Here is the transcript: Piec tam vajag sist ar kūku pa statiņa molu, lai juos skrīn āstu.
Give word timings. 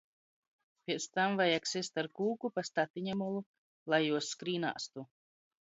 Piec 0.87 1.05
tam 1.17 1.35
vajag 1.41 1.69
sist 1.73 2.01
ar 2.03 2.09
kūku 2.21 2.53
pa 2.57 2.65
statiņa 2.71 3.19
molu, 3.23 3.45
lai 3.95 4.03
juos 4.09 4.35
skrīn 4.35 4.71
āstu. 4.77 5.11